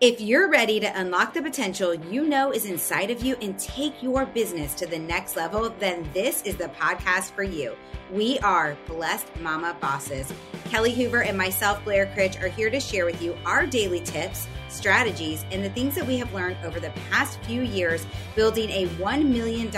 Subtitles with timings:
[0.00, 4.00] If you're ready to unlock the potential you know is inside of you and take
[4.00, 7.74] your business to the next level, then this is the podcast for you.
[8.12, 10.32] We are Blessed Mama Bosses.
[10.66, 14.46] Kelly Hoover and myself, Blair Critch, are here to share with you our daily tips,
[14.68, 18.86] strategies, and the things that we have learned over the past few years building a
[18.86, 19.68] $1 million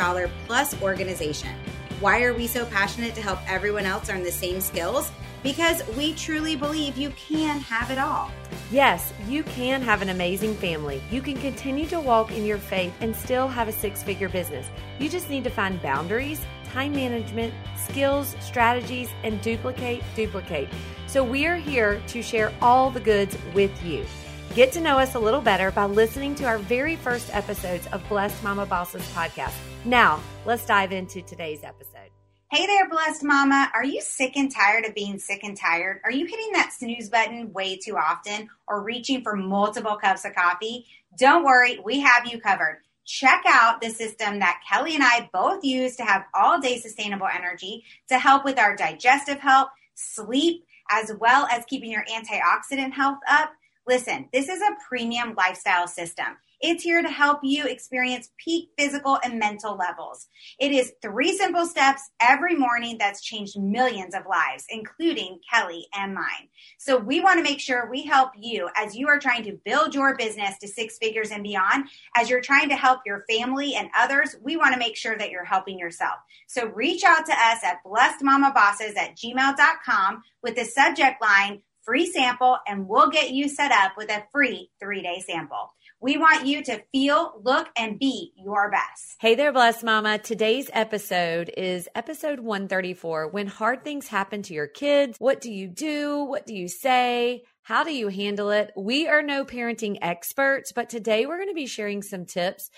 [0.46, 1.56] plus organization.
[2.00, 5.10] Why are we so passionate to help everyone else learn the same skills?
[5.42, 8.30] Because we truly believe you can have it all.
[8.70, 11.02] Yes, you can have an amazing family.
[11.10, 14.66] You can continue to walk in your faith and still have a six figure business.
[14.98, 16.40] You just need to find boundaries,
[16.72, 20.70] time management, skills, strategies, and duplicate, duplicate.
[21.06, 24.06] So we are here to share all the goods with you.
[24.54, 28.06] Get to know us a little better by listening to our very first episodes of
[28.08, 29.54] Blessed Mama Bosses podcast.
[29.84, 32.10] Now, let's dive into today's episode.
[32.50, 33.70] Hey there, blessed mama.
[33.72, 36.00] Are you sick and tired of being sick and tired?
[36.02, 40.34] Are you hitting that snooze button way too often or reaching for multiple cups of
[40.34, 40.84] coffee?
[41.16, 42.80] Don't worry, we have you covered.
[43.06, 47.28] Check out the system that Kelly and I both use to have all day sustainable
[47.32, 53.18] energy to help with our digestive health, sleep, as well as keeping your antioxidant health
[53.30, 53.52] up.
[53.86, 56.36] Listen, this is a premium lifestyle system.
[56.62, 60.28] It's here to help you experience peak physical and mental levels.
[60.58, 66.14] It is three simple steps every morning that's changed millions of lives, including Kelly and
[66.14, 66.48] mine.
[66.78, 69.94] So we want to make sure we help you as you are trying to build
[69.94, 71.86] your business to six figures and beyond.
[72.14, 75.30] As you're trying to help your family and others, we want to make sure that
[75.30, 76.16] you're helping yourself.
[76.46, 82.58] So reach out to us at blessedmamabosses at gmail.com with the subject line free sample
[82.66, 85.72] and we'll get you set up with a free three day sample.
[86.02, 89.16] We want you to feel, look, and be your best.
[89.20, 90.18] Hey there, blessed mama.
[90.18, 93.28] Today's episode is episode 134.
[93.28, 96.24] When hard things happen to your kids, what do you do?
[96.24, 97.42] What do you say?
[97.62, 98.72] How do you handle it?
[98.76, 102.70] We are no parenting experts, but today we're going to be sharing some tips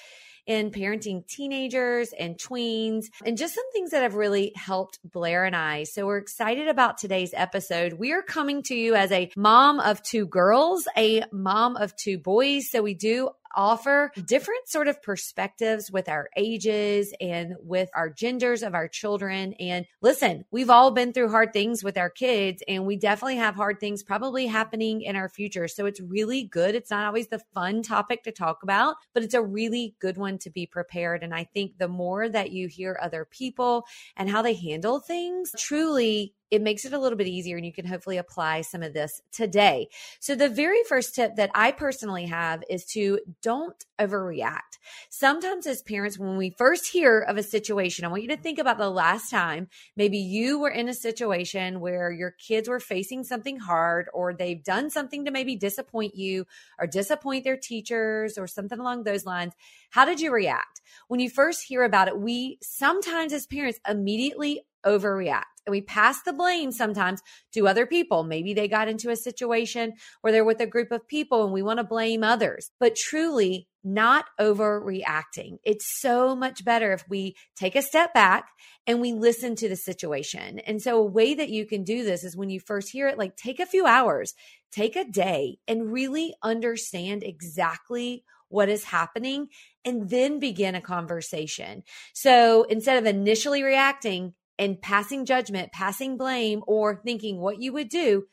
[0.46, 5.54] in parenting teenagers and tweens and just some things that have really helped Blair and
[5.54, 5.84] I.
[5.84, 7.94] So we're excited about today's episode.
[7.94, 12.18] We are coming to you as a mom of two girls, a mom of two
[12.18, 12.70] boys.
[12.70, 18.62] So we do offer different sort of perspectives with our ages and with our genders
[18.62, 19.54] of our children.
[19.54, 23.54] And listen, we've all been through hard things with our kids, and we definitely have
[23.54, 25.68] hard things probably happening in our future.
[25.68, 26.74] So it's really good.
[26.74, 30.38] It's not always the fun topic to talk about, but it's a really good one
[30.38, 31.22] to be prepared.
[31.22, 33.84] And I think the more that you hear other people
[34.16, 37.72] and how they handle things, truly it makes it a little bit easier and you
[37.72, 39.88] can hopefully apply some of this today.
[40.20, 44.78] So the very first tip that I personally have is to don't overreact.
[45.08, 48.58] Sometimes as parents, when we first hear of a situation, I want you to think
[48.58, 53.24] about the last time maybe you were in a situation where your kids were facing
[53.24, 56.46] something hard or they've done something to maybe disappoint you
[56.78, 59.54] or disappoint their teachers or something along those lines.
[59.88, 60.82] How did you react?
[61.08, 66.22] When you first hear about it, we sometimes as parents immediately overreact and we pass
[66.22, 67.22] the blame sometimes
[67.54, 68.24] to other people.
[68.24, 71.62] Maybe they got into a situation where they're with a group of people and we
[71.62, 75.58] want to blame others, but truly not overreacting.
[75.64, 78.48] It's so much better if we take a step back
[78.86, 80.60] and we listen to the situation.
[80.60, 83.18] And so a way that you can do this is when you first hear it,
[83.18, 84.34] like take a few hours,
[84.70, 89.48] take a day and really understand exactly what is happening
[89.84, 91.82] and then begin a conversation.
[92.12, 97.88] So instead of initially reacting, and passing judgment, passing blame, or thinking what you would
[97.88, 98.24] do,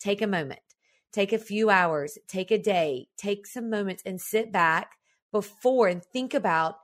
[0.00, 0.60] take a moment,
[1.12, 4.92] take a few hours, take a day, take some moments and sit back
[5.32, 6.76] before and think about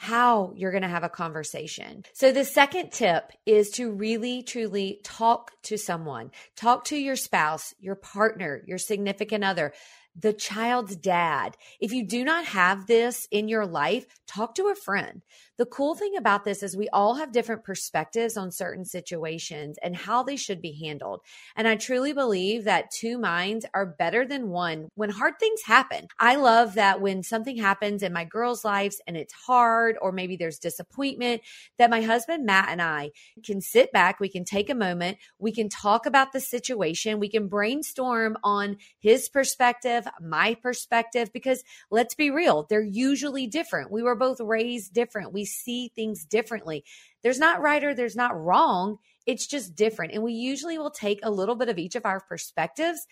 [0.00, 2.04] how you're going to have a conversation.
[2.14, 6.30] So the second tip is to really truly talk to someone.
[6.54, 9.72] Talk to your spouse, your partner, your significant other
[10.18, 11.56] the child's dad.
[11.80, 15.22] If you do not have this in your life, talk to a friend.
[15.58, 19.96] The cool thing about this is we all have different perspectives on certain situations and
[19.96, 21.20] how they should be handled.
[21.56, 26.06] And I truly believe that two minds are better than one when hard things happen.
[26.18, 30.36] I love that when something happens in my girls' lives and it's hard, or maybe
[30.36, 31.42] there's disappointment,
[31.76, 33.10] that my husband, Matt, and I
[33.44, 37.28] can sit back, we can take a moment, we can talk about the situation, we
[37.28, 43.90] can brainstorm on his perspective, my perspective, because let's be real, they're usually different.
[43.90, 45.32] We were both raised different.
[45.32, 46.84] We see things differently.
[47.22, 48.98] There's not right or there's not wrong.
[49.26, 50.12] It's just different.
[50.12, 53.06] And we usually will take a little bit of each of our perspectives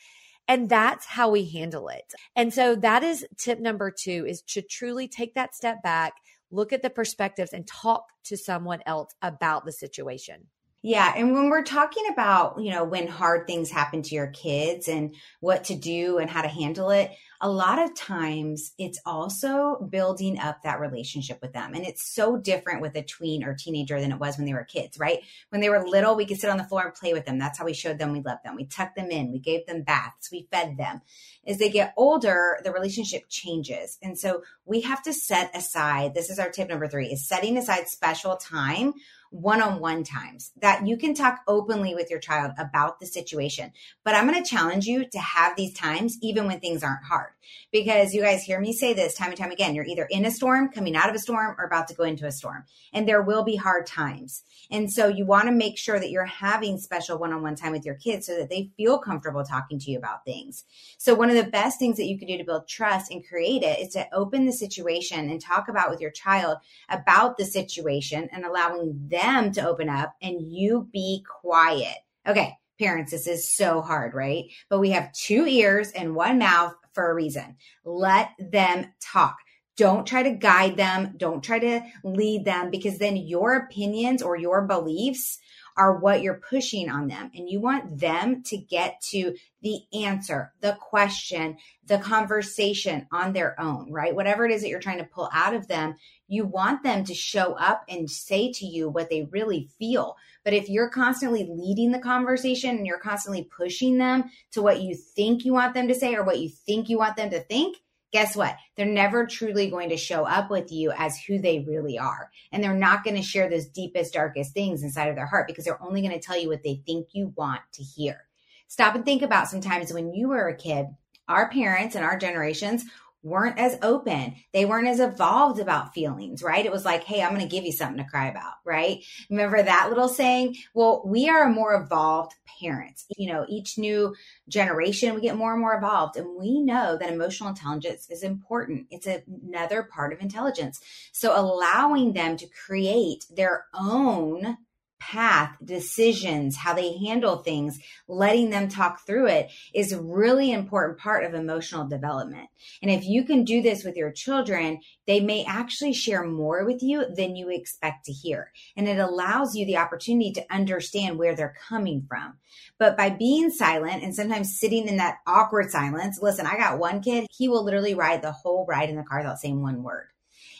[0.49, 2.13] and that's how we handle it.
[2.35, 6.15] And so that is tip number two is to truly take that step back,
[6.51, 10.47] look at the perspectives and talk to someone else about the situation.
[10.87, 11.13] Yeah.
[11.17, 15.17] And when we're talking about, you know, when hard things happen to your kids and
[15.41, 17.11] what to do and how to handle it,
[17.41, 21.75] a lot of times it's also building up that relationship with them.
[21.75, 24.63] And it's so different with a tween or teenager than it was when they were
[24.63, 25.25] kids, right?
[25.49, 27.41] When they were little, we could sit on the floor and play with them.
[27.41, 28.55] That's how we showed them we loved them.
[28.55, 31.01] We tucked them in, we gave them baths, we fed them.
[31.45, 33.99] As they get older, the relationship changes.
[34.05, 37.59] And so we have to set aside, this is our tip number three, is setting
[37.59, 38.95] aside special time
[39.31, 43.73] one on one times that you can talk openly with your child about the situation.
[44.05, 47.31] But I'm going to challenge you to have these times even when things aren't hard.
[47.73, 50.31] Because you guys hear me say this time and time again you're either in a
[50.31, 52.65] storm, coming out of a storm, or about to go into a storm.
[52.93, 54.43] And there will be hard times.
[54.71, 57.73] And so you want to make sure that you're having special one on one time
[57.73, 60.65] with your kids so that they feel comfortable talking to you about things.
[60.99, 63.63] So, one of the best things that you can do to build trust and create
[63.63, 66.59] it is to open the situation and talk about with your child
[66.89, 71.97] about the situation and allowing them to open up and you be quiet.
[72.27, 74.47] Okay, parents, this is so hard, right?
[74.69, 77.57] But we have two ears and one mouth for a reason.
[77.85, 79.37] Let them talk.
[79.77, 81.15] Don't try to guide them.
[81.19, 85.39] Don't try to lead them because then your opinions or your beliefs
[85.77, 87.31] are what you're pushing on them.
[87.35, 91.57] And you want them to get to the answer, the question,
[91.87, 94.15] the conversation on their own, right?
[94.15, 95.97] Whatever it is that you're trying to pull out of them,
[96.29, 100.17] you want them to show up and say to you what they really feel.
[100.45, 104.95] But if you're constantly leading the conversation and you're constantly pushing them to what you
[104.95, 107.77] think you want them to say or what you think you want them to think,
[108.13, 108.57] guess what?
[108.77, 112.31] They're never truly going to show up with you as who they really are.
[112.53, 115.65] And they're not going to share those deepest, darkest things inside of their heart because
[115.65, 118.27] they're only going to tell you what they think you want to hear.
[118.69, 120.87] Stop and think about sometimes when you were a kid,
[121.29, 122.85] our parents and our generations
[123.27, 124.37] weren't as open.
[124.53, 126.65] They weren't as evolved about feelings, right?
[126.65, 129.03] It was like, hey, I'm going to give you something to cry about, right?
[129.29, 130.55] Remember that little saying?
[130.75, 133.05] Well, we are a more evolved parents.
[133.17, 134.15] You know, each new
[134.49, 136.17] generation, we get more and more evolved.
[136.17, 138.87] And we know that emotional intelligence is important.
[138.91, 140.81] It's another part of intelligence.
[141.13, 144.57] So allowing them to create their own
[144.99, 147.79] path, decisions, how they handle things,
[148.09, 152.49] letting them talk through it is a really important part of emotional development.
[152.83, 156.83] And if you can do this with your children, they may actually share more with
[156.83, 158.53] you than you expect to hear.
[158.77, 162.35] And it allows you the opportunity to understand where they're coming from.
[162.79, 167.01] But by being silent and sometimes sitting in that awkward silence, listen, I got one
[167.01, 170.09] kid, he will literally ride the whole ride in the car without saying one word.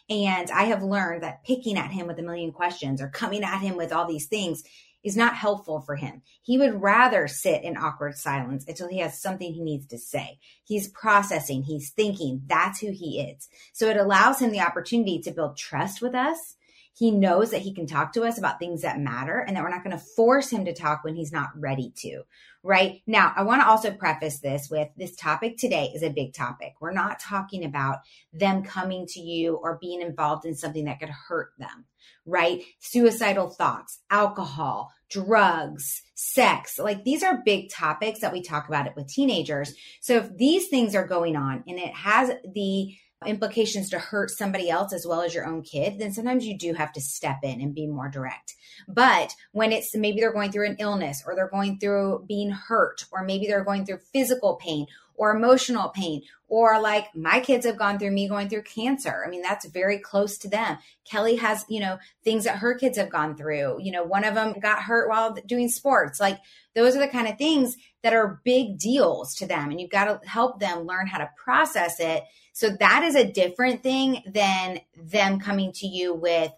[0.09, 3.61] And I have learned that picking at him with a million questions or coming at
[3.61, 4.63] him with all these things
[5.03, 6.21] is not helpful for him.
[6.43, 10.39] He would rather sit in awkward silence until he has something he needs to say.
[10.65, 12.43] He's processing, he's thinking.
[12.47, 13.49] That's who he is.
[13.73, 16.56] So it allows him the opportunity to build trust with us.
[16.97, 19.71] He knows that he can talk to us about things that matter and that we're
[19.71, 22.23] not going to force him to talk when he's not ready to
[22.67, 23.01] right?
[23.07, 26.75] Now, I want to also preface this with this topic today is a big topic.
[26.81, 27.99] We're not talking about
[28.33, 31.85] them coming to you or being involved in something that could hurt them,
[32.27, 32.63] right?
[32.81, 36.77] Suicidal thoughts, alcohol, drugs, sex.
[36.77, 39.73] Like these are big topics that we talk about it with teenagers.
[40.01, 44.69] So if these things are going on and it has the implications to hurt somebody
[44.69, 47.61] else as well as your own kid, then sometimes you do have to step in
[47.61, 48.55] and be more direct.
[48.87, 53.05] But when it's maybe they're going through an illness or they're going through being hurt
[53.11, 57.79] or maybe they're going through physical pain or emotional pain or like my kids have
[57.79, 59.25] gone through me going through cancer.
[59.27, 60.79] I mean, that's very close to them.
[61.05, 63.79] Kelly has, you know, things that her kids have gone through.
[63.81, 66.21] You know, one of them got hurt while doing sports.
[66.21, 66.39] Like
[66.75, 70.05] those are the kind of things that are big deals to them and you've got
[70.05, 72.23] to help them learn how to process it
[72.57, 76.51] so that is a different thing than them coming to you with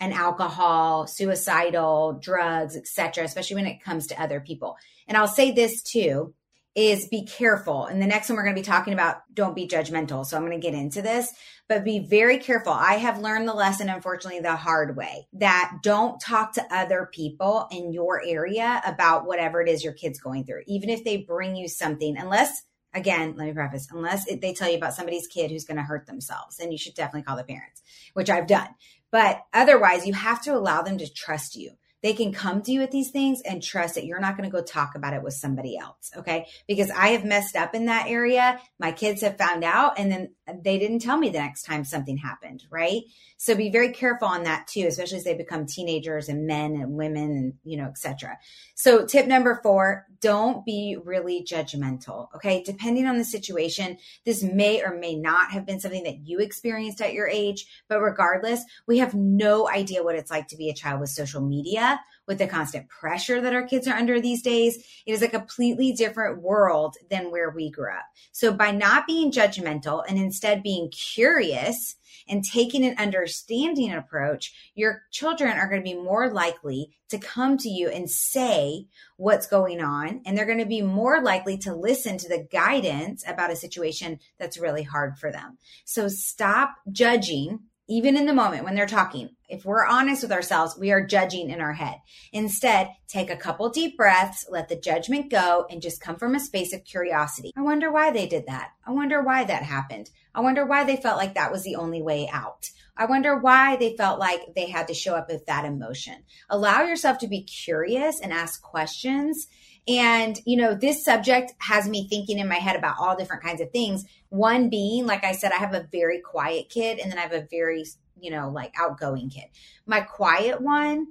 [0.00, 4.76] an alcohol, suicidal, drugs, etc., especially when it comes to other people.
[5.08, 6.34] And I'll say this too
[6.76, 7.86] is be careful.
[7.86, 10.26] And the next one we're going to be talking about don't be judgmental.
[10.26, 11.32] So I'm going to get into this,
[11.68, 12.74] but be very careful.
[12.74, 17.66] I have learned the lesson, unfortunately, the hard way that don't talk to other people
[17.72, 21.56] in your area about whatever it is your kid's going through, even if they bring
[21.56, 25.50] you something, unless again, let me preface, unless it, they tell you about somebody's kid
[25.50, 27.82] who's going to hurt themselves, then you should definitely call the parents,
[28.14, 28.68] which I've done.
[29.10, 31.72] But otherwise, you have to allow them to trust you
[32.06, 34.56] they can come to you with these things and trust that you're not going to
[34.56, 36.12] go talk about it with somebody else.
[36.16, 36.46] Okay.
[36.68, 38.60] Because I have messed up in that area.
[38.78, 40.30] My kids have found out and then
[40.62, 42.64] they didn't tell me the next time something happened.
[42.70, 43.02] Right.
[43.36, 46.92] So be very careful on that too, especially as they become teenagers and men and
[46.92, 48.38] women and, you know, etc.
[48.74, 52.28] So tip number four, don't be really judgmental.
[52.34, 52.62] Okay.
[52.62, 57.00] Depending on the situation, this may or may not have been something that you experienced
[57.00, 60.74] at your age, but regardless, we have no idea what it's like to be a
[60.74, 64.76] child with social media with the constant pressure that our kids are under these days,
[65.06, 68.04] it is a completely different world than where we grew up.
[68.32, 71.96] So by not being judgmental and instead being curious
[72.28, 77.56] and taking an understanding approach, your children are going to be more likely to come
[77.58, 80.22] to you and say what's going on.
[80.26, 84.18] And they're going to be more likely to listen to the guidance about a situation
[84.38, 85.58] that's really hard for them.
[85.84, 90.76] So stop judging even in the moment when they're talking, if we're honest with ourselves,
[90.78, 91.96] we are judging in our head.
[92.32, 96.40] Instead, take a couple deep breaths, let the judgment go, and just come from a
[96.40, 97.52] space of curiosity.
[97.56, 98.70] I wonder why they did that.
[98.84, 100.10] I wonder why that happened.
[100.34, 102.68] I wonder why they felt like that was the only way out.
[102.96, 106.24] I wonder why they felt like they had to show up with that emotion.
[106.50, 109.46] Allow yourself to be curious and ask questions
[109.88, 113.60] and, you know, this subject has me thinking in my head about all different kinds
[113.60, 114.04] of things.
[114.30, 117.32] One being, like I said, I have a very quiet kid and then I have
[117.32, 117.84] a very,
[118.20, 119.44] you know, like outgoing kid.
[119.86, 121.08] My quiet one,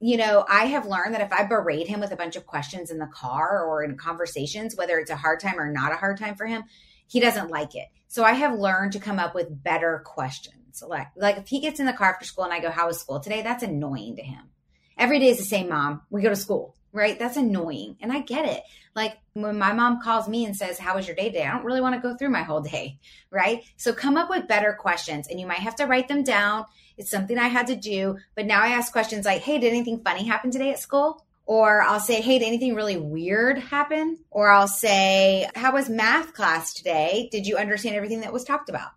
[0.00, 2.90] you know, I have learned that if I berate him with a bunch of questions
[2.90, 6.18] in the car or in conversations, whether it's a hard time or not a hard
[6.18, 6.64] time for him,
[7.06, 7.86] he doesn't like it.
[8.08, 10.82] So I have learned to come up with better questions.
[10.86, 13.00] Like, like if he gets in the car after school and I go, "How was
[13.00, 14.50] school today?" That's annoying to him.
[14.98, 16.02] Every day is the same, mom.
[16.10, 17.18] We go to school right?
[17.18, 17.96] That's annoying.
[18.00, 18.62] And I get it.
[18.94, 21.44] Like when my mom calls me and says, How was your day today?
[21.44, 22.98] I don't really want to go through my whole day,
[23.30, 23.62] right?
[23.76, 26.64] So come up with better questions and you might have to write them down.
[26.96, 28.16] It's something I had to do.
[28.34, 31.24] But now I ask questions like, Hey, did anything funny happen today at school?
[31.44, 34.18] Or I'll say, Hey, did anything really weird happen?
[34.30, 37.28] Or I'll say, How was math class today?
[37.30, 38.88] Did you understand everything that was talked about?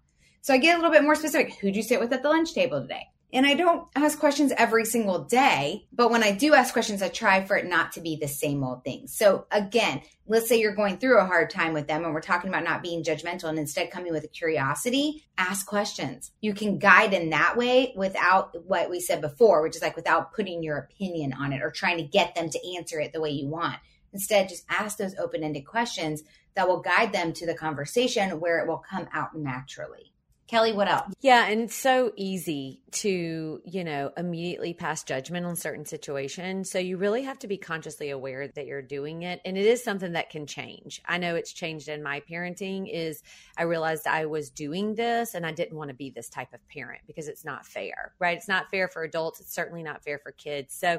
[0.42, 1.56] So I get a little bit more specific.
[1.56, 3.10] Who'd you sit with at the lunch table today?
[3.32, 7.10] And I don't ask questions every single day, but when I do ask questions, I
[7.10, 9.08] try for it not to be the same old thing.
[9.08, 12.50] So again, let's say you're going through a hard time with them and we're talking
[12.50, 16.32] about not being judgmental and instead coming with a curiosity, ask questions.
[16.42, 20.34] You can guide in that way without what we said before, which is like without
[20.34, 23.30] putting your opinion on it or trying to get them to answer it the way
[23.30, 23.78] you want.
[24.12, 26.24] Instead, just ask those open ended questions
[26.56, 30.14] that will guide them to the conversation where it will come out naturally.
[30.50, 31.14] Kelly, what else?
[31.22, 36.72] Yeah, and it's so easy to, you know, immediately pass judgment on certain situations.
[36.72, 39.42] So you really have to be consciously aware that you're doing it.
[39.46, 41.04] And it is something that can change.
[41.06, 43.22] I know it's changed in my parenting is
[43.58, 46.68] I realized I was doing this and I didn't want to be this type of
[46.68, 48.36] parent because it's not fair, right?
[48.36, 49.40] It's not fair for adults.
[49.40, 50.74] It's certainly not fair for kids.
[50.74, 50.98] So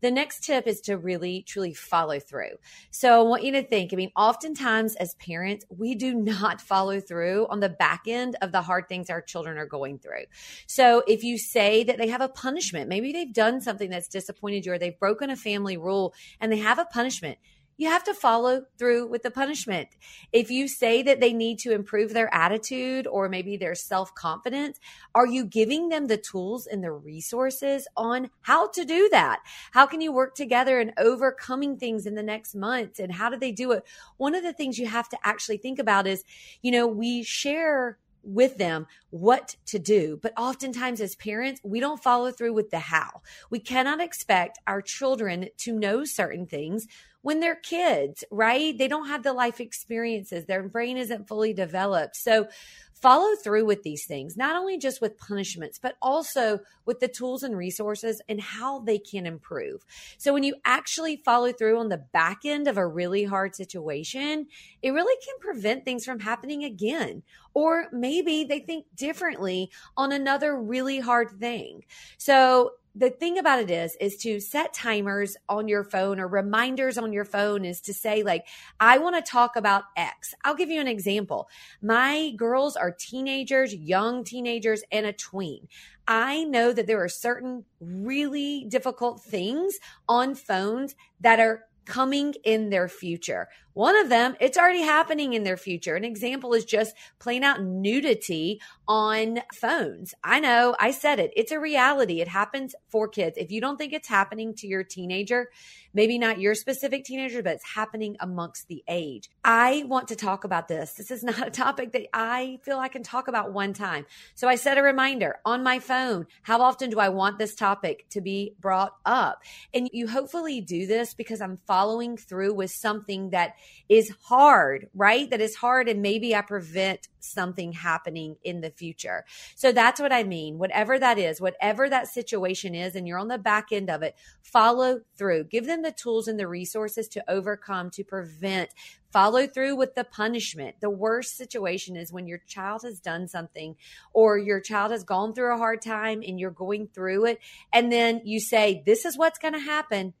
[0.00, 2.56] the next tip is to really truly follow through.
[2.90, 7.00] So I want you to think, I mean, oftentimes as parents, we do not follow
[7.00, 10.24] through on the back end of the hard things our children are going through.
[10.66, 14.66] So if you say that they have a punishment, maybe they've done something that's disappointed
[14.66, 17.38] you or they've broken a family rule and they have a punishment,
[17.78, 19.88] you have to follow through with the punishment.
[20.32, 24.78] If you say that they need to improve their attitude or maybe their self confidence,
[25.14, 29.40] are you giving them the tools and the resources on how to do that?
[29.70, 32.98] How can you work together and overcoming things in the next months?
[32.98, 33.84] And how do they do it?
[34.16, 36.24] One of the things you have to actually think about is,
[36.60, 40.18] you know, we share with them what to do.
[40.20, 43.22] But oftentimes, as parents, we don't follow through with the how.
[43.50, 46.86] We cannot expect our children to know certain things
[47.22, 48.76] when they're kids, right?
[48.76, 52.16] They don't have the life experiences, their brain isn't fully developed.
[52.16, 52.48] So,
[52.94, 57.44] follow through with these things, not only just with punishments, but also with the tools
[57.44, 59.84] and resources and how they can improve.
[60.16, 64.46] So, when you actually follow through on the back end of a really hard situation,
[64.82, 67.22] it really can prevent things from happening again.
[67.58, 71.82] Or maybe they think differently on another really hard thing.
[72.16, 76.96] So, the thing about it is is to set timers on your phone or reminders
[76.96, 78.46] on your phone is to say like
[78.80, 81.48] i want to talk about x i'll give you an example
[81.80, 85.68] my girls are teenagers young teenagers and a tween
[86.08, 92.68] i know that there are certain really difficult things on phones that are coming in
[92.70, 93.48] their future.
[93.78, 95.94] One of them, it's already happening in their future.
[95.94, 100.16] An example is just plain out nudity on phones.
[100.24, 101.30] I know, I said it.
[101.36, 102.20] It's a reality.
[102.20, 103.38] It happens for kids.
[103.38, 105.50] If you don't think it's happening to your teenager,
[105.94, 109.30] maybe not your specific teenager, but it's happening amongst the age.
[109.44, 110.94] I want to talk about this.
[110.94, 114.06] This is not a topic that I feel I can talk about one time.
[114.34, 116.26] So I set a reminder on my phone.
[116.42, 119.44] How often do I want this topic to be brought up?
[119.72, 123.52] And you hopefully do this because I'm following through with something that
[123.88, 125.28] is hard, right?
[125.30, 125.88] That is hard.
[125.88, 129.24] And maybe I prevent something happening in the future.
[129.56, 130.58] So that's what I mean.
[130.58, 134.14] Whatever that is, whatever that situation is, and you're on the back end of it,
[134.42, 135.44] follow through.
[135.44, 138.70] Give them the tools and the resources to overcome, to prevent,
[139.10, 140.76] follow through with the punishment.
[140.80, 143.76] The worst situation is when your child has done something
[144.12, 147.38] or your child has gone through a hard time and you're going through it.
[147.72, 150.14] And then you say, This is what's going to happen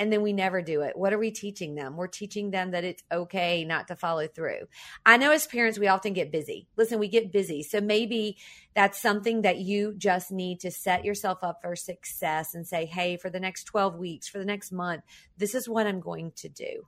[0.00, 0.96] and then we never do it.
[0.96, 1.94] What are we teaching them?
[1.94, 4.66] We're teaching them that it's okay not to follow through.
[5.04, 6.66] I know as parents, we often get busy.
[6.76, 7.62] Listen, we get busy.
[7.62, 8.38] So maybe
[8.74, 13.18] that's something that you just need to set yourself up for success and say, hey,
[13.18, 15.02] for the next 12 weeks, for the next month,
[15.36, 16.86] this is what I'm going to do.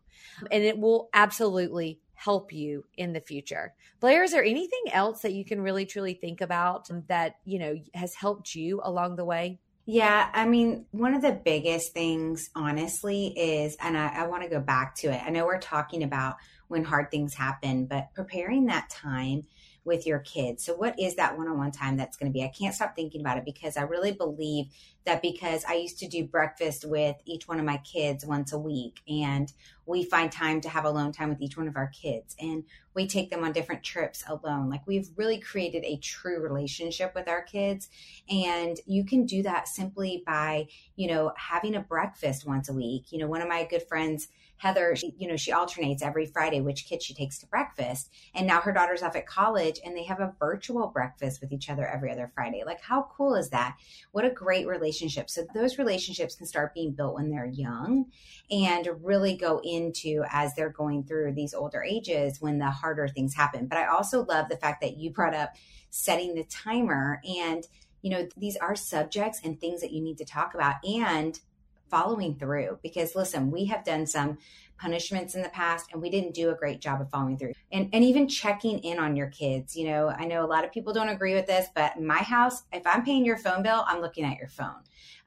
[0.50, 3.74] And it will absolutely help you in the future.
[4.00, 7.74] Blair, is there anything else that you can really truly think about that, you know,
[7.92, 9.58] has helped you along the way?
[9.84, 14.48] Yeah, I mean, one of the biggest things, honestly, is, and I, I want to
[14.48, 15.20] go back to it.
[15.24, 16.36] I know we're talking about
[16.68, 19.42] when hard things happen, but preparing that time
[19.84, 20.64] with your kids.
[20.64, 22.44] So, what is that one on one time that's going to be?
[22.44, 24.66] I can't stop thinking about it because I really believe
[25.04, 28.58] that because I used to do breakfast with each one of my kids once a
[28.58, 29.52] week, and
[29.86, 33.06] we find time to have alone time with each one of our kids, and we
[33.06, 34.68] take them on different trips alone.
[34.68, 37.88] Like, we've really created a true relationship with our kids.
[38.30, 43.10] And you can do that simply by, you know, having a breakfast once a week.
[43.10, 44.28] You know, one of my good friends,
[44.58, 48.12] Heather, she, you know, she alternates every Friday which kid she takes to breakfast.
[48.34, 51.68] And now her daughter's off at college and they have a virtual breakfast with each
[51.68, 52.62] other every other Friday.
[52.64, 53.76] Like, how cool is that?
[54.12, 54.91] What a great relationship.
[55.34, 58.06] So, those relationships can start being built when they're young
[58.50, 63.34] and really go into as they're going through these older ages when the harder things
[63.34, 63.66] happen.
[63.66, 65.54] But I also love the fact that you brought up
[65.90, 67.66] setting the timer and
[68.00, 71.38] you know these are subjects and things that you need to talk about and
[71.90, 74.38] following through because listen we have done some
[74.82, 77.52] punishments in the past and we didn't do a great job of following through.
[77.70, 80.72] And and even checking in on your kids you know i know a lot of
[80.72, 84.00] people don't agree with this but my house if i'm paying your phone bill i'm
[84.00, 84.82] looking at your phone.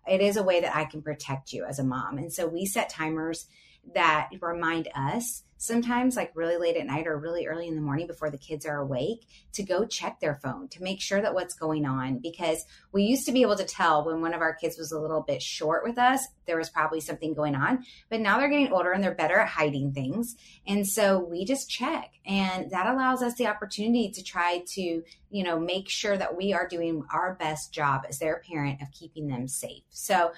[0.08, 2.18] It is a way that i can protect you as a mom.
[2.18, 3.48] And so we set timers
[3.94, 8.08] that remind us sometimes like really late at night or really early in the morning
[8.08, 11.54] before the kids are awake to go check their phone to make sure that what's
[11.54, 14.78] going on because we used to be able to tell when one of our kids
[14.78, 18.38] was a little bit short with us there was probably something going on but now
[18.38, 20.36] they're getting older and they're better at hiding things
[20.68, 25.44] and so we just check and that allows us the opportunity to try to you
[25.44, 29.28] know make sure that we are doing our best job as their parent of keeping
[29.28, 30.32] them safe so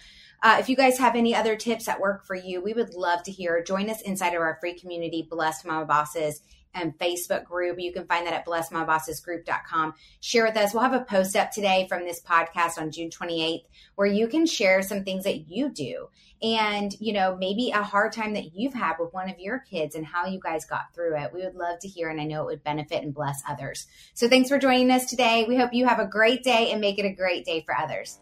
[0.43, 3.23] uh, if you guys have any other tips that work for you, we would love
[3.23, 3.63] to hear.
[3.63, 6.41] Join us inside of our free community, Blessed Mama Bosses
[6.73, 7.79] and Facebook group.
[7.79, 9.93] You can find that at blessedmamabossesgroup.com.
[10.19, 10.73] Share with us.
[10.73, 13.63] We'll have a post up today from this podcast on June 28th
[13.95, 16.09] where you can share some things that you do
[16.41, 19.95] and, you know, maybe a hard time that you've had with one of your kids
[19.95, 21.33] and how you guys got through it.
[21.33, 23.87] We would love to hear and I know it would benefit and bless others.
[24.13, 25.45] So thanks for joining us today.
[25.47, 28.19] We hope you have a great day and make it a great day for others.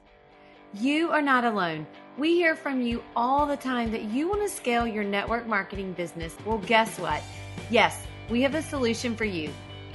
[0.77, 1.87] You are not alone.
[2.17, 5.93] We hear from you all the time that you want to scale your network marketing
[5.93, 6.35] business.
[6.45, 7.23] Well, guess what?
[7.69, 9.53] Yes, we have a solution for you.